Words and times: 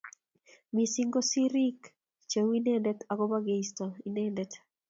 Missing 0.73 1.09
ko 1.13 1.19
sirik 1.31 1.79
cheu 2.29 2.49
inendet 2.57 2.99
agobo 3.11 3.37
keisto 3.47 3.85
inendet 4.07 4.51